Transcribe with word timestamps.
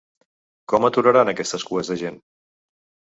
Com 0.73 0.87
aturaran 0.89 1.31
aquestes 1.33 1.67
cues 1.71 1.93
de 1.93 1.99
gent? 2.05 2.21